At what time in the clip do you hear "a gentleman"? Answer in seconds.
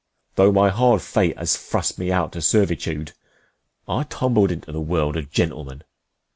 5.15-5.83